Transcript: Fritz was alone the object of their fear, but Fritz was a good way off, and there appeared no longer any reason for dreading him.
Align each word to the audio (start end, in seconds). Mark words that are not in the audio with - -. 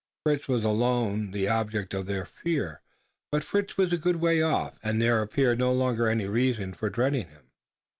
Fritz 0.25 0.47
was 0.47 0.63
alone 0.63 1.29
the 1.29 1.47
object 1.47 1.93
of 1.93 2.07
their 2.07 2.25
fear, 2.25 2.81
but 3.31 3.43
Fritz 3.43 3.77
was 3.77 3.93
a 3.93 3.99
good 3.99 4.15
way 4.15 4.41
off, 4.41 4.79
and 4.81 4.99
there 4.99 5.21
appeared 5.21 5.59
no 5.59 5.71
longer 5.71 6.07
any 6.07 6.25
reason 6.25 6.73
for 6.73 6.89
dreading 6.89 7.27
him. 7.27 7.51